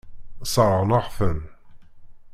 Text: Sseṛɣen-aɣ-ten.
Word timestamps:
Sseṛɣen-aɣ-ten. 0.43 1.39